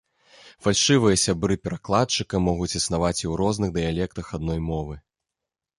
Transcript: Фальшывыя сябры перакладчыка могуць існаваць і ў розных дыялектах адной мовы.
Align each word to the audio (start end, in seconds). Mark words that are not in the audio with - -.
Фальшывыя 0.67 1.17
сябры 1.25 1.57
перакладчыка 1.65 2.35
могуць 2.47 2.71
існаваць 2.81 3.15
і 3.23 3.27
ў 3.31 3.39
розных 3.45 3.69
дыялектах 3.79 4.35
адной 4.41 4.59
мовы. 4.73 5.03